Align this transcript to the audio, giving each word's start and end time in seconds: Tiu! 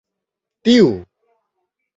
Tiu! 0.69 0.89